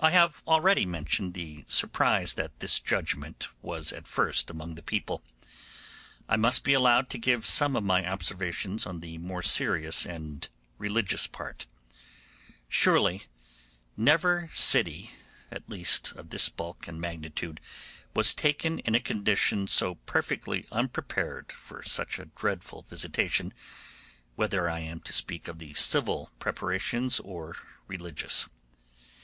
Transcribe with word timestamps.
I 0.00 0.10
have 0.12 0.44
already 0.46 0.86
mentioned 0.86 1.34
the 1.34 1.64
surprise 1.66 2.34
that 2.34 2.60
this 2.60 2.78
judgement 2.78 3.48
was 3.62 3.92
at 3.92 4.06
first 4.06 4.48
among 4.48 4.76
the 4.76 4.82
people. 4.82 5.24
I 6.28 6.36
must 6.36 6.62
be 6.62 6.72
allowed 6.72 7.10
to 7.10 7.18
give 7.18 7.44
some 7.44 7.74
of 7.74 7.82
my 7.82 8.08
observations 8.08 8.86
on 8.86 9.00
the 9.00 9.18
more 9.18 9.42
serious 9.42 10.06
and 10.06 10.48
religious 10.78 11.26
part. 11.26 11.66
Surely 12.68 13.24
never 13.96 14.48
city, 14.52 15.10
at 15.50 15.68
least 15.68 16.12
of 16.12 16.30
this 16.30 16.48
bulk 16.48 16.86
and 16.86 17.00
magnitude, 17.00 17.60
was 18.14 18.32
taken 18.34 18.78
in 18.78 18.94
a 18.94 19.00
condition 19.00 19.66
so 19.66 19.96
perfectly 19.96 20.64
unprepared 20.70 21.50
for 21.50 21.82
such 21.82 22.20
a 22.20 22.26
dreadful 22.26 22.82
visitation, 22.82 23.52
whether 24.36 24.70
I 24.70 24.78
am 24.78 25.00
to 25.00 25.12
speak 25.12 25.48
of 25.48 25.58
the 25.58 25.74
civil 25.74 26.30
preparations 26.38 27.18
or 27.18 27.56
religious. 27.88 28.48